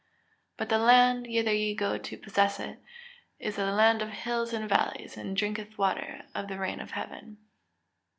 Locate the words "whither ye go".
1.27-1.99